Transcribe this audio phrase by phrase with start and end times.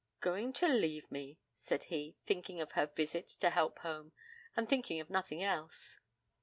[0.19, 4.13] 'Going to leave me,' said he, thinking of her visit to Helpholme,
[4.57, 5.99] and thinking of nothing else.